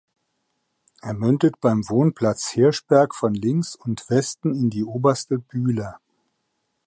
[1.03, 5.99] Er mündet beim Wohnplatz Hirschberg von links und Westen in die oberste Bühler.